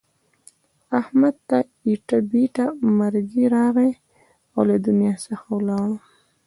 [1.01, 1.57] احمد ته
[1.87, 2.65] ایټه بیټه
[2.97, 3.91] مرگی راغی
[4.53, 5.97] او له دنیا څخه ولاړو.